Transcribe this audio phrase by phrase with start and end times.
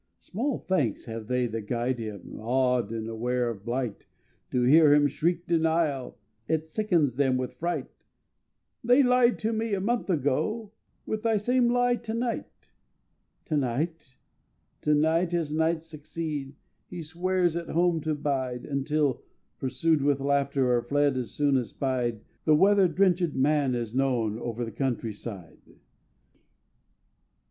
[0.17, 4.07] Small thanks have they that guide him, Awed and aware of blight;
[4.49, 7.91] To hear him shriek denial It sickens them with fright:
[8.83, 10.71] "They lied to me a month ago
[11.05, 12.71] With thy same lie to night!"
[13.45, 14.15] To night,
[14.81, 16.55] to night, as nights succeed,
[16.89, 19.21] He swears at home to bide, Until,
[19.59, 24.39] pursued with laughter Or fled as soon as spied, The weather drenchèd man is known
[24.39, 25.61] Over the country side!